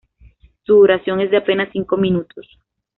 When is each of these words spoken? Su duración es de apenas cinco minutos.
Su 0.63 0.77
duración 0.77 1.21
es 1.21 1.29
de 1.29 1.37
apenas 1.37 1.69
cinco 1.71 1.95
minutos. 1.95 2.47